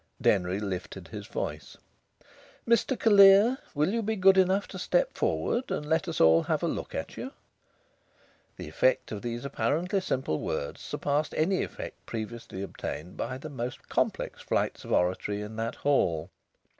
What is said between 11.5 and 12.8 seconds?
effect previously